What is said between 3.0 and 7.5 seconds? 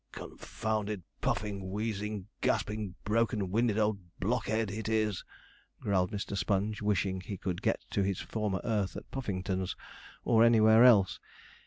broken winded old blockhead it is!' growled Mr. Sponge, wishing he